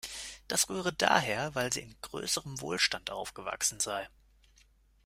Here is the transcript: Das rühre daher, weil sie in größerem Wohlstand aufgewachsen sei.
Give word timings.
Das 0.47 0.67
rühre 0.67 0.93
daher, 0.93 1.53
weil 1.53 1.71
sie 1.71 1.81
in 1.83 1.95
größerem 2.01 2.59
Wohlstand 2.59 3.11
aufgewachsen 3.11 3.79
sei. 3.79 4.09